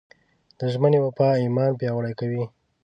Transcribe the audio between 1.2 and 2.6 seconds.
ایمان پیاوړی کوي.